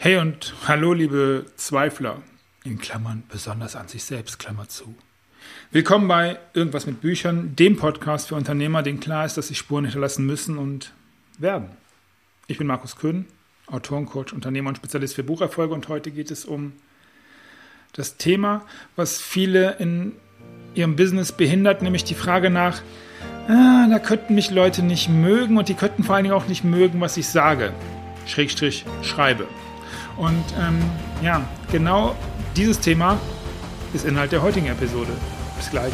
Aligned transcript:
Hey 0.00 0.16
und 0.18 0.54
hallo, 0.68 0.92
liebe 0.92 1.46
Zweifler, 1.56 2.22
in 2.62 2.78
Klammern 2.78 3.24
besonders 3.28 3.74
an 3.74 3.88
sich 3.88 4.04
selbst, 4.04 4.38
Klammer 4.38 4.68
zu. 4.68 4.94
Willkommen 5.72 6.06
bei 6.06 6.38
Irgendwas 6.54 6.86
mit 6.86 7.00
Büchern, 7.00 7.56
dem 7.56 7.76
Podcast 7.76 8.28
für 8.28 8.36
Unternehmer, 8.36 8.84
denen 8.84 9.00
klar 9.00 9.26
ist, 9.26 9.36
dass 9.36 9.48
sie 9.48 9.56
Spuren 9.56 9.86
hinterlassen 9.86 10.24
müssen 10.24 10.56
und 10.56 10.92
werden. 11.38 11.70
Ich 12.46 12.58
bin 12.58 12.68
Markus 12.68 12.94
Köhn, 12.94 13.26
Autorencoach, 13.66 14.32
Unternehmer 14.32 14.68
und 14.68 14.76
Spezialist 14.76 15.16
für 15.16 15.24
Bucherfolge 15.24 15.74
und 15.74 15.88
heute 15.88 16.12
geht 16.12 16.30
es 16.30 16.44
um 16.44 16.74
das 17.92 18.18
Thema, 18.18 18.64
was 18.94 19.20
viele 19.20 19.78
in 19.80 20.12
ihrem 20.76 20.94
Business 20.94 21.32
behindert, 21.32 21.82
nämlich 21.82 22.04
die 22.04 22.14
Frage 22.14 22.50
nach, 22.50 22.82
ah, 23.48 23.88
da 23.90 23.98
könnten 23.98 24.36
mich 24.36 24.52
Leute 24.52 24.84
nicht 24.84 25.08
mögen 25.08 25.58
und 25.58 25.68
die 25.68 25.74
könnten 25.74 26.04
vor 26.04 26.14
allen 26.14 26.22
Dingen 26.22 26.36
auch 26.36 26.46
nicht 26.46 26.62
mögen, 26.62 27.00
was 27.00 27.16
ich 27.16 27.26
sage, 27.26 27.72
Schrägstrich 28.26 28.84
schreibe. 29.02 29.48
Und 30.18 30.44
ähm, 30.60 30.78
ja, 31.22 31.42
genau 31.70 32.14
dieses 32.56 32.80
Thema 32.80 33.18
ist 33.94 34.04
Inhalt 34.04 34.32
der 34.32 34.42
heutigen 34.42 34.66
Episode. 34.66 35.12
Bis 35.56 35.70
gleich. 35.70 35.92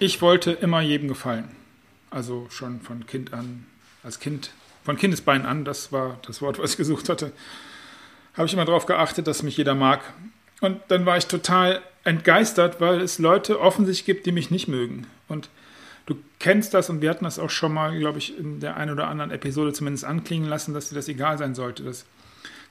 Ich 0.00 0.22
wollte 0.22 0.52
immer 0.52 0.80
jedem 0.80 1.08
gefallen. 1.08 1.48
Also 2.10 2.46
schon 2.50 2.80
von 2.80 3.06
Kind 3.06 3.32
an, 3.32 3.66
als 4.04 4.20
Kind, 4.20 4.52
von 4.84 4.96
Kindesbein 4.96 5.44
an, 5.44 5.64
das 5.64 5.90
war 5.90 6.18
das 6.24 6.40
Wort, 6.40 6.60
was 6.60 6.72
ich 6.72 6.76
gesucht 6.76 7.08
hatte, 7.08 7.32
habe 8.34 8.46
ich 8.46 8.52
immer 8.52 8.64
darauf 8.64 8.86
geachtet, 8.86 9.26
dass 9.26 9.42
mich 9.42 9.56
jeder 9.56 9.74
mag. 9.74 10.00
Und 10.60 10.80
dann 10.88 11.04
war 11.04 11.16
ich 11.16 11.26
total 11.26 11.82
entgeistert, 12.04 12.80
weil 12.80 13.00
es 13.00 13.18
Leute 13.18 13.60
offensichtlich 13.60 14.06
gibt, 14.06 14.26
die 14.26 14.32
mich 14.32 14.52
nicht 14.52 14.68
mögen. 14.68 15.08
Und 15.26 15.50
du 16.06 16.14
kennst 16.38 16.74
das 16.74 16.88
und 16.90 17.02
wir 17.02 17.10
hatten 17.10 17.24
das 17.24 17.40
auch 17.40 17.50
schon 17.50 17.74
mal, 17.74 17.98
glaube 17.98 18.18
ich, 18.18 18.38
in 18.38 18.60
der 18.60 18.76
einen 18.76 18.92
oder 18.92 19.08
anderen 19.08 19.32
Episode 19.32 19.72
zumindest 19.72 20.04
anklingen 20.04 20.48
lassen, 20.48 20.74
dass 20.74 20.90
dir 20.90 20.94
das 20.94 21.08
egal 21.08 21.38
sein 21.38 21.56
sollte, 21.56 21.82
dass 21.82 22.06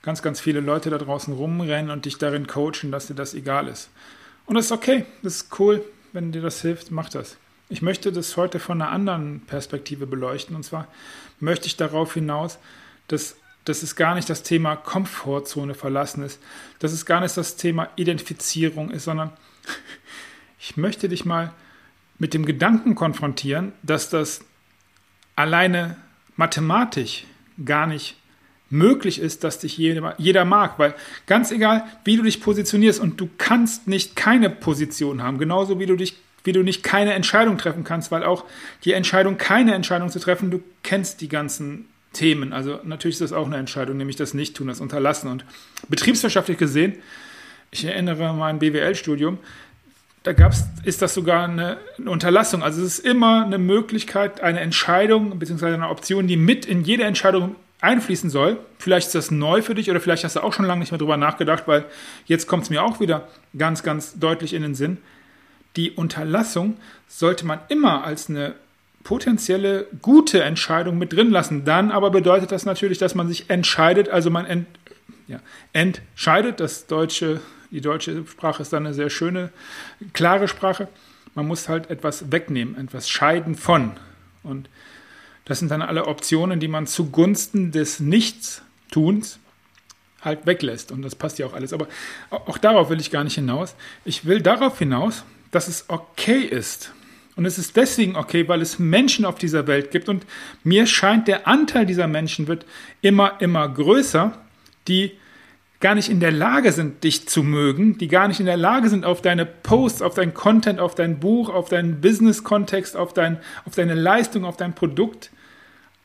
ganz, 0.00 0.22
ganz 0.22 0.40
viele 0.40 0.60
Leute 0.60 0.88
da 0.88 0.96
draußen 0.96 1.34
rumrennen 1.34 1.90
und 1.90 2.06
dich 2.06 2.16
darin 2.16 2.46
coachen, 2.46 2.90
dass 2.90 3.06
dir 3.06 3.14
das 3.14 3.34
egal 3.34 3.68
ist. 3.68 3.90
Und 4.46 4.54
das 4.54 4.66
ist 4.66 4.72
okay, 4.72 5.04
das 5.22 5.36
ist 5.36 5.60
cool, 5.60 5.84
wenn 6.12 6.32
dir 6.32 6.42
das 6.42 6.62
hilft, 6.62 6.90
mach 6.90 7.08
das. 7.08 7.36
Ich 7.68 7.82
möchte 7.82 8.12
das 8.12 8.36
heute 8.36 8.58
von 8.58 8.80
einer 8.80 8.90
anderen 8.90 9.40
Perspektive 9.46 10.06
beleuchten. 10.06 10.56
Und 10.56 10.62
zwar 10.62 10.88
möchte 11.38 11.66
ich 11.66 11.76
darauf 11.76 12.14
hinaus, 12.14 12.58
dass, 13.08 13.36
dass 13.64 13.82
es 13.82 13.94
gar 13.94 14.14
nicht 14.14 14.30
das 14.30 14.42
Thema 14.42 14.76
Komfortzone 14.76 15.74
verlassen 15.74 16.22
ist, 16.22 16.40
dass 16.78 16.92
es 16.92 17.04
gar 17.04 17.20
nicht 17.20 17.36
das 17.36 17.56
Thema 17.56 17.88
Identifizierung 17.96 18.90
ist, 18.90 19.04
sondern 19.04 19.32
ich 20.58 20.76
möchte 20.76 21.08
dich 21.08 21.24
mal 21.24 21.52
mit 22.18 22.34
dem 22.34 22.46
Gedanken 22.46 22.94
konfrontieren, 22.94 23.72
dass 23.82 24.10
das 24.10 24.40
alleine 25.36 25.96
mathematisch 26.36 27.24
gar 27.64 27.86
nicht 27.86 28.16
möglich 28.70 29.20
ist, 29.20 29.44
dass 29.44 29.58
dich 29.58 29.78
jeder, 29.78 30.14
jeder 30.18 30.44
mag. 30.44 30.78
Weil 30.78 30.94
ganz 31.26 31.50
egal, 31.50 31.84
wie 32.04 32.16
du 32.16 32.22
dich 32.22 32.40
positionierst 32.40 33.00
und 33.00 33.20
du 33.20 33.28
kannst 33.38 33.88
nicht 33.88 34.16
keine 34.16 34.50
Position 34.50 35.22
haben, 35.22 35.38
genauso 35.38 35.78
wie 35.78 35.86
du 35.86 35.96
dich 35.96 36.16
wie 36.44 36.52
du 36.52 36.62
nicht 36.62 36.82
keine 36.82 37.12
Entscheidung 37.12 37.58
treffen 37.58 37.84
kannst, 37.84 38.10
weil 38.10 38.22
auch 38.22 38.44
die 38.84 38.92
Entscheidung, 38.92 39.36
keine 39.36 39.74
Entscheidung 39.74 40.08
zu 40.08 40.18
treffen, 40.18 40.50
du 40.50 40.62
kennst 40.82 41.20
die 41.20 41.28
ganzen 41.28 41.86
Themen. 42.12 42.52
Also 42.52 42.80
natürlich 42.84 43.16
ist 43.16 43.20
das 43.20 43.32
auch 43.32 43.46
eine 43.46 43.56
Entscheidung, 43.56 43.96
nämlich 43.96 44.16
das 44.16 44.34
Nicht-Tun, 44.34 44.68
das 44.68 44.80
Unterlassen. 44.80 45.30
Und 45.30 45.44
betriebswirtschaftlich 45.88 46.56
gesehen, 46.56 46.94
ich 47.70 47.84
erinnere 47.84 48.32
mein 48.32 48.60
BWL-Studium, 48.60 49.38
da 50.22 50.32
gab's, 50.32 50.64
ist 50.84 51.00
das 51.02 51.14
sogar 51.14 51.44
eine, 51.44 51.78
eine, 51.98 52.10
Unterlassung. 52.10 52.62
Also 52.62 52.82
es 52.82 52.98
ist 52.98 53.06
immer 53.06 53.44
eine 53.44 53.58
Möglichkeit, 53.58 54.40
eine 54.40 54.60
Entscheidung 54.60 55.38
bzw. 55.38 55.66
eine 55.74 55.88
Option, 55.88 56.26
die 56.26 56.36
mit 56.36 56.66
in 56.66 56.82
jede 56.82 57.04
Entscheidung 57.04 57.56
einfließen 57.80 58.30
soll. 58.30 58.58
Vielleicht 58.78 59.08
ist 59.08 59.14
das 59.14 59.30
neu 59.30 59.62
für 59.62 59.74
dich 59.74 59.90
oder 59.90 60.00
vielleicht 60.00 60.24
hast 60.24 60.36
du 60.36 60.40
auch 60.40 60.52
schon 60.52 60.64
lange 60.66 60.80
nicht 60.80 60.90
mehr 60.90 60.98
drüber 60.98 61.16
nachgedacht, 61.16 61.64
weil 61.66 61.84
jetzt 62.26 62.46
kommt 62.46 62.64
es 62.64 62.70
mir 62.70 62.82
auch 62.82 63.00
wieder 63.00 63.28
ganz, 63.56 63.82
ganz 63.82 64.18
deutlich 64.18 64.54
in 64.54 64.62
den 64.62 64.74
Sinn. 64.74 64.98
Die 65.76 65.92
Unterlassung 65.92 66.76
sollte 67.06 67.46
man 67.46 67.60
immer 67.68 68.04
als 68.04 68.28
eine 68.28 68.54
potenzielle 69.04 69.86
gute 70.02 70.42
Entscheidung 70.42 70.98
mit 70.98 71.12
drin 71.12 71.30
lassen. 71.30 71.64
Dann 71.64 71.90
aber 71.90 72.10
bedeutet 72.10 72.52
das 72.52 72.64
natürlich, 72.64 72.98
dass 72.98 73.14
man 73.14 73.28
sich 73.28 73.48
entscheidet, 73.48 74.08
also 74.08 74.30
man 74.30 74.44
ent, 74.44 74.66
ja, 75.28 75.40
entscheidet. 75.72 76.58
Das 76.60 76.86
deutsche, 76.88 77.40
die 77.70 77.80
deutsche 77.80 78.26
Sprache 78.26 78.62
ist 78.62 78.72
dann 78.72 78.86
eine 78.86 78.94
sehr 78.94 79.08
schöne, 79.08 79.50
klare 80.12 80.48
Sprache. 80.48 80.88
Man 81.34 81.46
muss 81.46 81.68
halt 81.68 81.90
etwas 81.90 82.32
wegnehmen, 82.32 82.76
etwas 82.76 83.08
scheiden 83.08 83.54
von. 83.54 83.92
Und 84.42 84.68
das 85.48 85.58
sind 85.58 85.70
dann 85.70 85.82
alle 85.82 86.06
Optionen, 86.06 86.60
die 86.60 86.68
man 86.68 86.86
zugunsten 86.86 87.72
des 87.72 88.00
Nichtstuns 88.00 89.38
halt 90.20 90.46
weglässt. 90.46 90.92
Und 90.92 91.02
das 91.02 91.14
passt 91.14 91.38
ja 91.38 91.46
auch 91.46 91.54
alles. 91.54 91.72
Aber 91.72 91.88
auch 92.30 92.58
darauf 92.58 92.90
will 92.90 93.00
ich 93.00 93.10
gar 93.10 93.24
nicht 93.24 93.34
hinaus. 93.34 93.74
Ich 94.04 94.26
will 94.26 94.40
darauf 94.42 94.78
hinaus, 94.78 95.24
dass 95.50 95.66
es 95.66 95.86
okay 95.88 96.40
ist. 96.40 96.92
Und 97.34 97.46
es 97.46 97.56
ist 97.56 97.76
deswegen 97.76 98.16
okay, 98.16 98.46
weil 98.48 98.60
es 98.60 98.78
Menschen 98.78 99.24
auf 99.24 99.36
dieser 99.36 99.66
Welt 99.66 99.90
gibt. 99.90 100.08
Und 100.08 100.26
mir 100.64 100.86
scheint, 100.86 101.28
der 101.28 101.46
Anteil 101.46 101.86
dieser 101.86 102.08
Menschen 102.08 102.46
wird 102.46 102.66
immer, 103.00 103.40
immer 103.40 103.68
größer, 103.68 104.36
die 104.86 105.12
gar 105.80 105.94
nicht 105.94 106.10
in 106.10 106.18
der 106.18 106.32
Lage 106.32 106.72
sind, 106.72 107.04
dich 107.04 107.28
zu 107.28 107.44
mögen, 107.44 107.96
die 107.96 108.08
gar 108.08 108.26
nicht 108.26 108.40
in 108.40 108.46
der 108.46 108.56
Lage 108.56 108.88
sind, 108.88 109.04
auf 109.04 109.22
deine 109.22 109.46
Posts, 109.46 110.02
auf 110.02 110.14
dein 110.14 110.34
Content, 110.34 110.80
auf 110.80 110.96
dein 110.96 111.20
Buch, 111.20 111.48
auf 111.48 111.68
deinen 111.68 112.00
Business-Kontext, 112.00 112.96
auf, 112.96 113.14
dein, 113.14 113.38
auf 113.64 113.76
deine 113.76 113.94
Leistung, 113.94 114.44
auf 114.44 114.56
dein 114.56 114.74
Produkt 114.74 115.30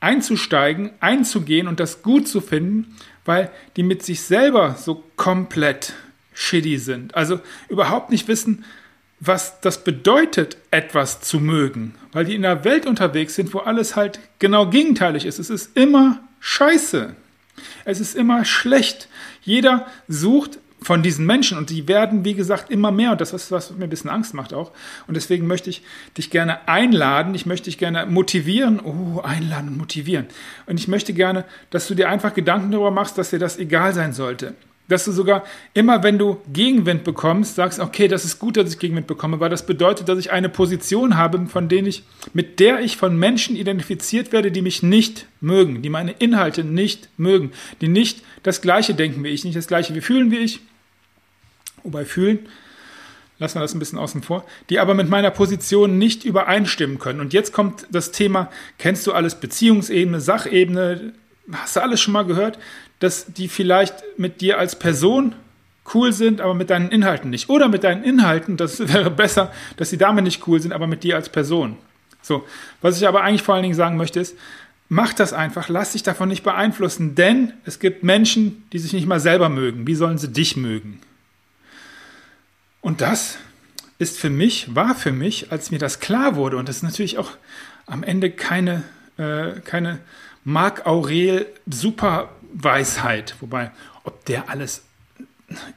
einzusteigen, 0.04 0.92
einzugehen 1.00 1.68
und 1.68 1.80
das 1.80 2.04
gut 2.04 2.28
zu 2.28 2.42
finden, 2.42 2.96
weil 3.26 3.50
die 3.78 3.84
mit 3.84 4.04
sich 4.04 4.22
selber 4.22 4.76
so 4.78 5.04
komplett 5.16 5.94
shitty 6.34 6.78
sind. 6.78 7.16
Also 7.16 7.40
überhaupt 7.70 8.10
nicht 8.10 8.28
wissen, 8.28 8.66
was 9.22 9.62
das 9.62 9.86
bedeutet, 9.86 10.58
etwas 10.72 11.22
zu 11.22 11.40
mögen, 11.40 11.96
weil 12.12 12.26
die 12.26 12.36
in 12.36 12.46
einer 12.46 12.66
Welt 12.66 12.86
unterwegs 12.86 13.36
sind, 13.36 13.54
wo 13.54 13.60
alles 13.60 13.96
halt 13.96 14.20
genau 14.40 14.70
gegenteilig 14.70 15.26
ist. 15.26 15.40
Es 15.40 15.50
ist 15.50 15.78
immer 15.78 16.20
scheiße. 16.42 17.16
Es 17.86 18.02
ist 18.02 18.16
immer 18.16 18.44
schlecht. 18.44 19.08
Jeder 19.44 19.88
sucht 20.10 20.60
von 20.84 21.02
diesen 21.02 21.26
Menschen 21.26 21.58
und 21.58 21.70
die 21.70 21.88
werden, 21.88 22.26
wie 22.26 22.34
gesagt, 22.34 22.70
immer 22.70 22.92
mehr 22.92 23.12
und 23.12 23.22
das 23.22 23.34
ist 23.34 23.52
was, 23.52 23.72
was 23.72 23.78
mir 23.78 23.86
ein 23.86 23.90
bisschen 23.90 24.10
Angst 24.10 24.34
macht 24.34 24.54
auch. 24.54 24.72
Und 25.08 25.16
deswegen 25.16 25.48
möchte 25.48 25.70
ich 25.70 25.82
dich 26.18 26.30
gerne 26.30 26.68
einladen, 26.68 27.34
ich 27.36 27.46
möchte 27.46 27.66
dich 27.66 27.78
gerne 27.78 28.06
motivieren, 28.06 28.80
oh, 28.84 29.22
einladen 29.22 29.70
und 29.70 29.78
motivieren. 29.78 30.28
Und 30.66 30.80
ich 30.80 30.88
möchte 30.88 31.14
gerne, 31.14 31.46
dass 31.70 31.88
du 31.88 31.96
dir 31.96 32.10
einfach 32.10 32.34
Gedanken 32.34 32.72
darüber 32.72 32.92
machst, 32.92 33.18
dass 33.18 33.30
dir 33.30 33.40
das 33.40 33.58
egal 33.58 33.94
sein 33.94 34.14
sollte. 34.14 34.56
Dass 34.90 35.06
du 35.06 35.14
sogar 35.14 35.46
immer, 35.74 36.04
wenn 36.04 36.18
du 36.18 36.42
Gegenwind 36.52 37.06
bekommst, 37.06 37.56
sagst, 37.56 37.80
okay, 37.80 38.10
das 38.10 38.26
ist 38.26 38.38
gut, 38.38 38.58
dass 38.58 38.70
ich 38.70 38.80
Gegenwind 38.80 39.08
bekomme, 39.08 39.40
weil 39.40 39.50
das 39.50 39.66
bedeutet, 39.66 40.10
dass 40.10 40.20
ich 40.20 40.32
eine 40.34 40.50
Position 40.50 41.16
habe, 41.16 41.48
von 41.48 41.70
denen 41.70 41.88
ich, 41.88 42.04
mit 42.34 42.60
der 42.60 42.82
ich 42.82 42.98
von 42.98 43.18
Menschen 43.18 43.56
identifiziert 43.56 44.34
werde, 44.34 44.52
die 44.52 44.62
mich 44.62 44.84
nicht 44.84 45.26
mögen, 45.40 45.82
die 45.82 45.90
meine 45.90 46.12
Inhalte 46.12 46.66
nicht 46.66 47.08
mögen, 47.18 47.54
die 47.80 47.88
nicht 47.88 48.24
das 48.44 48.62
Gleiche 48.62 48.94
denken 48.94 49.24
wie 49.24 49.30
ich, 49.30 49.46
nicht 49.46 49.56
das 49.56 49.68
Gleiche 49.68 49.96
wie 49.96 50.02
fühlen 50.02 50.32
wie 50.32 50.40
ich, 50.40 50.60
wobei 51.84 52.06
fühlen, 52.06 52.48
lassen 53.40 53.56
wir 53.56 53.62
das 53.62 53.74
ein 53.74 53.80
bisschen 53.80 54.00
außen 54.00 54.24
vor, 54.24 54.46
die 54.70 54.80
aber 54.80 54.94
mit 54.94 55.10
meiner 55.10 55.32
Position 55.32 55.98
nicht 55.98 56.24
übereinstimmen 56.24 57.00
können. 57.00 57.20
Und 57.20 57.34
jetzt 57.34 57.54
kommt 57.54 57.88
das 57.92 58.12
Thema, 58.12 58.50
kennst 58.78 59.06
du 59.08 59.14
alles 59.14 59.36
Beziehungsebene, 59.36 60.22
Sachebene, 60.22 61.14
hast 61.52 61.76
du 61.76 61.82
alles 61.82 62.02
schon 62.02 62.14
mal 62.14 62.26
gehört, 62.26 62.58
dass 63.00 63.26
die 63.34 63.48
vielleicht 63.48 63.96
mit 64.18 64.42
dir 64.42 64.60
als 64.60 64.78
Person 64.80 65.36
cool 65.94 66.14
sind, 66.14 66.40
aber 66.40 66.54
mit 66.54 66.70
deinen 66.70 66.90
Inhalten 66.90 67.30
nicht. 67.30 67.50
Oder 67.50 67.68
mit 67.68 67.84
deinen 67.84 68.04
Inhalten, 68.04 68.56
das 68.56 68.80
wäre 68.94 69.12
besser, 69.12 69.52
dass 69.78 69.90
sie 69.90 69.98
damit 69.98 70.24
nicht 70.24 70.48
cool 70.48 70.62
sind, 70.62 70.72
aber 70.72 70.88
mit 70.88 71.04
dir 71.04 71.16
als 71.16 71.30
Person. 71.30 71.78
So, 72.22 72.46
was 72.82 72.98
ich 72.98 73.08
aber 73.08 73.22
eigentlich 73.22 73.44
vor 73.44 73.56
allen 73.56 73.64
Dingen 73.64 73.76
sagen 73.76 73.98
möchte, 73.98 74.22
ist, 74.22 74.38
mach 74.88 75.14
das 75.14 75.34
einfach, 75.34 75.68
lass 75.68 75.92
dich 75.92 76.04
davon 76.04 76.30
nicht 76.30 76.44
beeinflussen, 76.44 77.16
denn 77.16 77.52
es 77.66 77.80
gibt 77.80 78.04
Menschen, 78.04 78.64
die 78.72 78.80
sich 78.80 78.94
nicht 78.94 79.08
mal 79.08 79.20
selber 79.20 79.50
mögen. 79.50 79.86
Wie 79.86 79.96
sollen 79.96 80.18
sie 80.18 80.30
dich 80.30 80.56
mögen? 80.56 81.02
Und 82.84 83.00
das 83.00 83.38
ist 83.98 84.20
für 84.20 84.30
mich, 84.30 84.76
war 84.76 84.94
für 84.94 85.14
mich, 85.14 85.52
als 85.54 85.72
mir 85.72 85.80
das 85.80 86.02
klar 86.02 86.36
wurde, 86.36 86.58
und 86.58 86.68
das 86.68 86.78
ist 86.78 86.84
natürlich 86.84 87.18
auch 87.18 87.32
am 87.86 88.04
Ende 88.04 88.30
keine, 88.30 88.84
äh, 89.18 89.62
keine 89.62 90.00
Marc 90.44 90.86
Aurel 90.86 91.48
Superweisheit, 91.66 93.36
wobei 93.40 93.72
ob 94.04 94.26
der 94.26 94.50
alles, 94.50 94.84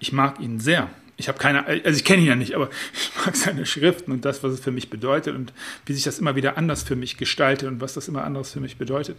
ich 0.01 0.13
mag 0.13 0.41
ihn 0.41 0.59
sehr. 0.59 0.91
Ich 1.17 1.29
habe 1.29 1.39
keine, 1.39 1.65
also 1.65 1.91
ich 1.91 2.05
kenne 2.05 2.23
ihn 2.23 2.29
ja 2.29 2.35
nicht, 2.35 2.57
aber 2.57 2.71
ich 2.93 3.13
mag 3.25 3.37
seine 3.37 3.67
Schriften 3.67 4.11
und 4.11 4.25
das, 4.25 4.43
was 4.43 4.55
es 4.55 4.61
für 4.61 4.73
mich 4.73 4.91
bedeutet 4.91 5.37
und 5.37 5.53
wie 5.87 5.93
sich 5.93 6.03
das 6.03 6.19
immer 6.19 6.35
wieder 6.35 6.59
anders 6.59 6.83
für 6.83 6.97
mich 6.97 7.17
gestaltet 7.17 7.69
und 7.69 7.81
was 7.81 7.95
das 7.95 8.09
immer 8.09 8.25
anderes 8.25 8.51
für 8.51 8.61
mich 8.61 8.79
bedeutet. 8.79 9.17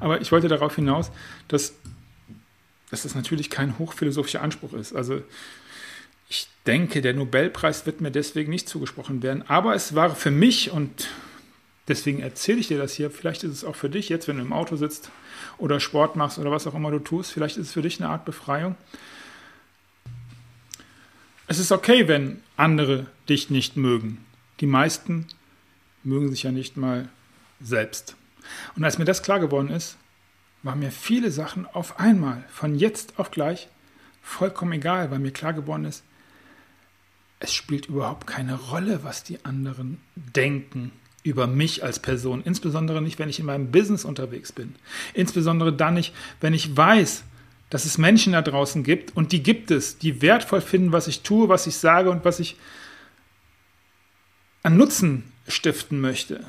Aber 0.00 0.20
ich 0.20 0.32
wollte 0.32 0.48
darauf 0.48 0.74
hinaus, 0.74 1.12
dass, 1.46 1.74
dass 2.90 3.04
das 3.04 3.14
natürlich 3.14 3.48
kein 3.48 3.78
hochphilosophischer 3.78 4.42
Anspruch 4.42 4.72
ist. 4.72 4.92
Also 4.92 5.22
ich 6.32 6.48
denke, 6.66 7.02
der 7.02 7.12
Nobelpreis 7.12 7.84
wird 7.84 8.00
mir 8.00 8.10
deswegen 8.10 8.50
nicht 8.50 8.66
zugesprochen 8.66 9.22
werden, 9.22 9.44
aber 9.48 9.74
es 9.74 9.94
war 9.94 10.16
für 10.16 10.30
mich 10.30 10.70
und 10.70 11.08
deswegen 11.88 12.20
erzähle 12.20 12.58
ich 12.58 12.68
dir 12.68 12.78
das 12.78 12.94
hier, 12.94 13.10
vielleicht 13.10 13.44
ist 13.44 13.52
es 13.52 13.64
auch 13.64 13.76
für 13.76 13.90
dich 13.90 14.08
jetzt, 14.08 14.28
wenn 14.28 14.38
du 14.38 14.42
im 14.42 14.54
Auto 14.54 14.76
sitzt 14.76 15.10
oder 15.58 15.78
Sport 15.78 16.16
machst 16.16 16.38
oder 16.38 16.50
was 16.50 16.66
auch 16.66 16.74
immer 16.74 16.90
du 16.90 17.00
tust, 17.00 17.32
vielleicht 17.32 17.58
ist 17.58 17.66
es 17.66 17.72
für 17.74 17.82
dich 17.82 18.00
eine 18.00 18.08
Art 18.08 18.24
Befreiung. 18.24 18.76
Es 21.48 21.58
ist 21.58 21.70
okay, 21.70 22.08
wenn 22.08 22.40
andere 22.56 23.08
dich 23.28 23.50
nicht 23.50 23.76
mögen. 23.76 24.24
Die 24.60 24.66
meisten 24.66 25.26
mögen 26.02 26.30
sich 26.30 26.44
ja 26.44 26.50
nicht 26.50 26.78
mal 26.78 27.10
selbst. 27.60 28.16
Und 28.74 28.84
als 28.84 28.96
mir 28.96 29.04
das 29.04 29.22
klar 29.22 29.38
geworden 29.38 29.68
ist, 29.68 29.98
waren 30.62 30.78
mir 30.78 30.92
viele 30.92 31.30
Sachen 31.30 31.66
auf 31.66 32.00
einmal, 32.00 32.42
von 32.50 32.74
jetzt 32.74 33.18
auf 33.18 33.30
gleich, 33.30 33.68
vollkommen 34.22 34.72
egal, 34.72 35.10
weil 35.10 35.18
mir 35.18 35.32
klar 35.32 35.52
geworden 35.52 35.84
ist, 35.84 36.04
es 37.42 37.52
spielt 37.52 37.86
überhaupt 37.86 38.28
keine 38.28 38.54
Rolle, 38.54 39.02
was 39.02 39.24
die 39.24 39.44
anderen 39.44 40.00
denken 40.14 40.92
über 41.24 41.48
mich 41.48 41.82
als 41.82 41.98
Person, 41.98 42.40
insbesondere 42.44 43.02
nicht, 43.02 43.18
wenn 43.18 43.28
ich 43.28 43.40
in 43.40 43.46
meinem 43.46 43.72
Business 43.72 44.04
unterwegs 44.04 44.52
bin, 44.52 44.76
insbesondere 45.12 45.72
dann 45.72 45.94
nicht, 45.94 46.14
wenn 46.40 46.54
ich 46.54 46.76
weiß, 46.76 47.24
dass 47.68 47.84
es 47.84 47.98
Menschen 47.98 48.34
da 48.34 48.42
draußen 48.42 48.84
gibt 48.84 49.16
und 49.16 49.32
die 49.32 49.42
gibt 49.42 49.72
es, 49.72 49.98
die 49.98 50.22
wertvoll 50.22 50.60
finden, 50.60 50.92
was 50.92 51.08
ich 51.08 51.22
tue, 51.22 51.48
was 51.48 51.66
ich 51.66 51.76
sage 51.76 52.10
und 52.10 52.24
was 52.24 52.38
ich 52.38 52.56
an 54.62 54.76
Nutzen 54.76 55.24
stiften 55.48 56.00
möchte. 56.00 56.44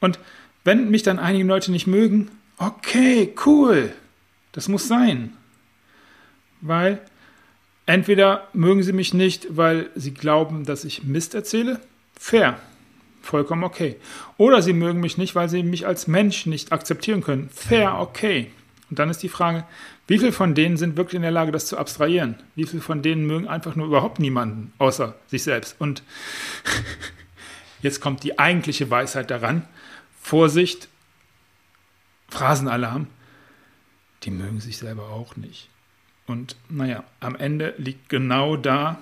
Und 0.00 0.20
wenn 0.62 0.90
mich 0.90 1.02
dann 1.02 1.18
einige 1.18 1.44
Leute 1.44 1.72
nicht 1.72 1.88
mögen, 1.88 2.30
okay, 2.58 3.34
cool, 3.46 3.92
das 4.52 4.68
muss 4.68 4.86
sein. 4.86 5.36
Weil 6.60 7.00
entweder 7.86 8.48
mögen 8.52 8.82
sie 8.82 8.92
mich 8.92 9.14
nicht, 9.14 9.46
weil 9.50 9.90
sie 9.94 10.14
glauben, 10.14 10.64
dass 10.64 10.84
ich 10.84 11.04
Mist 11.04 11.34
erzähle, 11.34 11.80
fair, 12.18 12.58
vollkommen 13.22 13.64
okay. 13.64 13.96
Oder 14.36 14.62
sie 14.62 14.72
mögen 14.72 15.00
mich 15.00 15.18
nicht, 15.18 15.34
weil 15.34 15.48
sie 15.48 15.62
mich 15.62 15.86
als 15.86 16.06
Mensch 16.06 16.46
nicht 16.46 16.72
akzeptieren 16.72 17.22
können, 17.22 17.48
fair, 17.50 17.98
okay. 17.98 18.50
Und 18.90 18.98
dann 18.98 19.10
ist 19.10 19.22
die 19.22 19.28
Frage, 19.28 19.64
wie 20.06 20.18
viele 20.18 20.32
von 20.32 20.54
denen 20.54 20.76
sind 20.76 20.96
wirklich 20.96 21.16
in 21.16 21.22
der 21.22 21.30
Lage, 21.30 21.50
das 21.50 21.66
zu 21.66 21.78
abstrahieren? 21.78 22.36
Wie 22.54 22.64
viele 22.64 22.82
von 22.82 23.02
denen 23.02 23.26
mögen 23.26 23.48
einfach 23.48 23.74
nur 23.74 23.86
überhaupt 23.86 24.18
niemanden, 24.18 24.72
außer 24.78 25.14
sich 25.26 25.42
selbst? 25.42 25.76
Und 25.78 26.02
jetzt 27.82 28.00
kommt 28.00 28.22
die 28.22 28.38
eigentliche 28.38 28.90
Weisheit 28.90 29.30
daran. 29.30 29.66
Vorsicht, 30.20 30.88
Phrasenalarm, 32.28 33.06
die 34.24 34.30
mögen 34.30 34.60
sich 34.60 34.76
selber 34.76 35.08
auch 35.08 35.36
nicht. 35.36 35.68
Und 36.26 36.56
naja, 36.68 37.04
am 37.20 37.36
Ende 37.36 37.74
liegt 37.76 38.08
genau 38.08 38.56
da 38.56 38.98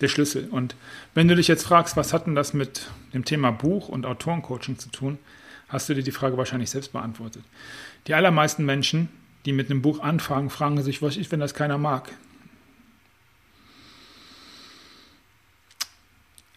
der 0.00 0.08
Schlüssel. 0.08 0.48
Und 0.50 0.76
wenn 1.14 1.28
du 1.28 1.36
dich 1.36 1.48
jetzt 1.48 1.64
fragst, 1.64 1.96
was 1.96 2.12
hat 2.12 2.26
denn 2.26 2.34
das 2.34 2.54
mit 2.54 2.88
dem 3.12 3.24
Thema 3.24 3.50
Buch 3.50 3.88
und 3.88 4.06
Autorencoaching 4.06 4.78
zu 4.78 4.90
tun, 4.90 5.18
hast 5.68 5.88
du 5.88 5.94
dir 5.94 6.02
die 6.02 6.12
Frage 6.12 6.36
wahrscheinlich 6.36 6.70
selbst 6.70 6.92
beantwortet. 6.92 7.42
Die 8.06 8.14
allermeisten 8.14 8.64
Menschen, 8.64 9.08
die 9.44 9.52
mit 9.52 9.70
einem 9.70 9.82
Buch 9.82 10.00
anfangen, 10.00 10.50
fragen 10.50 10.80
sich, 10.82 11.02
was 11.02 11.16
ist, 11.16 11.32
wenn 11.32 11.40
das 11.40 11.54
keiner 11.54 11.78
mag? 11.78 12.10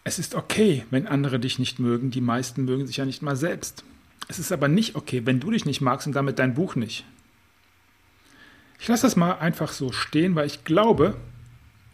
Es 0.04 0.18
ist 0.18 0.34
okay, 0.34 0.84
wenn 0.90 1.06
andere 1.06 1.38
dich 1.38 1.58
nicht 1.58 1.78
mögen. 1.78 2.10
Die 2.10 2.20
meisten 2.20 2.64
mögen 2.64 2.86
sich 2.86 2.96
ja 2.96 3.04
nicht 3.04 3.22
mal 3.22 3.36
selbst. 3.36 3.84
Es 4.26 4.38
ist 4.38 4.52
aber 4.52 4.68
nicht 4.68 4.94
okay, 4.94 5.26
wenn 5.26 5.40
du 5.40 5.50
dich 5.50 5.64
nicht 5.64 5.80
magst 5.80 6.06
und 6.06 6.14
damit 6.14 6.38
dein 6.38 6.54
Buch 6.54 6.76
nicht. 6.76 7.04
Ich 8.78 8.88
lasse 8.88 9.06
das 9.06 9.16
mal 9.16 9.32
einfach 9.32 9.72
so 9.72 9.92
stehen, 9.92 10.34
weil 10.34 10.46
ich 10.46 10.64
glaube, 10.64 11.16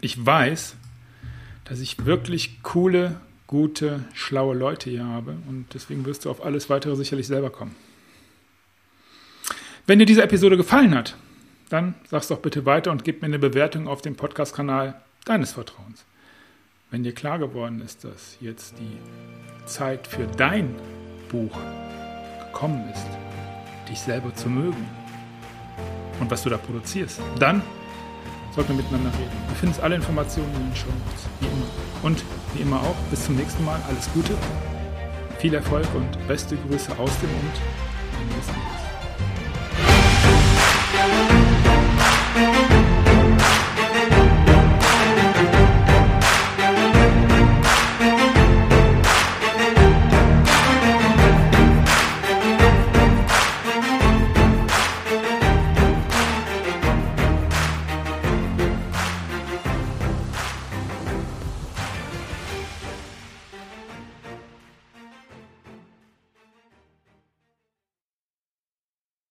ich 0.01 0.23
weiß, 0.23 0.75
dass 1.65 1.79
ich 1.79 2.05
wirklich 2.05 2.61
coole, 2.63 3.19
gute, 3.47 4.03
schlaue 4.13 4.55
Leute 4.55 4.89
hier 4.89 5.05
habe 5.05 5.35
und 5.47 5.65
deswegen 5.73 6.05
wirst 6.05 6.25
du 6.25 6.29
auf 6.29 6.43
alles 6.43 6.69
weitere 6.69 6.95
sicherlich 6.95 7.27
selber 7.27 7.49
kommen. 7.49 7.75
Wenn 9.87 9.99
dir 9.99 10.05
diese 10.05 10.23
Episode 10.23 10.57
gefallen 10.57 10.95
hat, 10.95 11.15
dann 11.69 11.95
sag's 12.09 12.27
doch 12.27 12.39
bitte 12.39 12.65
weiter 12.65 12.91
und 12.91 13.03
gib 13.03 13.21
mir 13.21 13.27
eine 13.27 13.39
Bewertung 13.39 13.87
auf 13.87 14.01
dem 14.01 14.15
Podcast-Kanal 14.15 15.01
deines 15.25 15.53
Vertrauens. 15.53 16.05
Wenn 16.91 17.03
dir 17.03 17.13
klar 17.13 17.39
geworden 17.39 17.81
ist, 17.81 18.03
dass 18.03 18.37
jetzt 18.39 18.75
die 18.77 19.67
Zeit 19.67 20.07
für 20.07 20.27
dein 20.27 20.75
Buch 21.29 21.57
gekommen 22.45 22.87
ist, 22.93 23.07
dich 23.89 23.99
selber 23.99 24.33
zu 24.35 24.49
mögen 24.49 24.87
und 26.19 26.31
was 26.31 26.43
du 26.43 26.49
da 26.49 26.57
produzierst, 26.57 27.19
dann 27.39 27.61
sollten 28.55 28.69
wir 28.69 28.83
miteinander 28.83 29.11
reden. 29.17 29.31
Du 29.49 29.55
findest 29.55 29.81
alle 29.81 29.95
Informationen 29.95 30.53
in 30.55 30.69
den 30.69 30.75
Show 30.75 30.87
Notes, 30.87 31.25
wie 31.39 31.47
immer. 31.47 31.67
Und 32.03 32.23
wie 32.53 32.61
immer 32.61 32.79
auch, 32.79 32.95
bis 33.09 33.25
zum 33.25 33.35
nächsten 33.35 33.63
Mal, 33.65 33.79
alles 33.87 34.09
Gute, 34.13 34.33
viel 35.39 35.53
Erfolg 35.53 35.87
und 35.93 36.27
beste 36.27 36.55
Grüße 36.55 36.91
aus 36.97 37.11
dem 37.19 37.29
und. 37.29 37.84